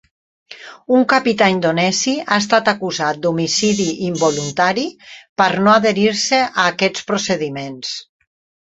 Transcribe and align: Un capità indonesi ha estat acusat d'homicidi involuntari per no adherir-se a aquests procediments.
Un 0.99 1.03
capità 1.11 1.49
indonesi 1.55 2.13
ha 2.25 2.39
estat 2.45 2.73
acusat 2.73 3.21
d'homicidi 3.27 3.87
involuntari 4.11 4.89
per 5.43 5.51
no 5.67 5.77
adherir-se 5.79 6.45
a 6.51 6.69
aquests 6.75 7.11
procediments. 7.13 7.97